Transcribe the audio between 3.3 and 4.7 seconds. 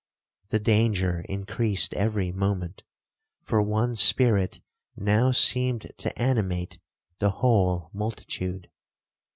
for one spirit